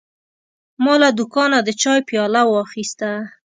ما 0.83 0.93
له 1.01 1.09
دوکانه 1.17 1.57
د 1.63 1.69
چای 1.81 1.99
پیاله 2.09 2.41
واخیسته. 2.47 3.11